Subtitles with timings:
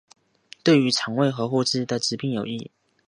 [0.63, 2.71] 对于胃肠和呼吸的疾病有益。